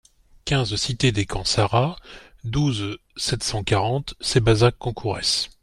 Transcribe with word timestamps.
quinze 0.45 0.75
cité 0.77 1.11
des 1.11 1.27
Camps 1.27 1.43
Sarrats, 1.43 1.95
douze, 2.43 2.97
sept 3.17 3.43
cent 3.43 3.63
quarante, 3.63 4.15
Sébazac-Concourès 4.19 5.51